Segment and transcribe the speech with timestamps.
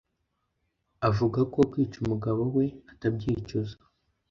[1.09, 3.75] avuga ko kwica umugabo we atabyicuza